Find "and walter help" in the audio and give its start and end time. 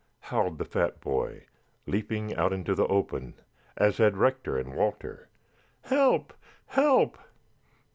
4.57-6.33